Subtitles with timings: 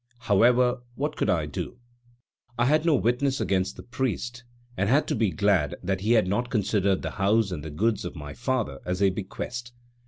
[0.21, 1.77] However, what could I do?
[2.57, 4.43] I had no witness against the priest,
[4.75, 8.03] and had to be glad that he had not considered the house and the goods
[8.03, 9.73] of my father as a bequest.